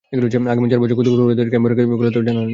আগামী 0.53 0.67
চার 0.71 0.79
বছর 0.83 0.95
খুদে 0.97 1.09
ফুটবলারদের 1.11 1.49
ক্যাম্পে 1.51 1.69
রেখে 1.69 1.83
গড়ে 1.83 1.91
তোলার 1.95 2.09
কথাও 2.09 2.27
জানালেন। 2.27 2.49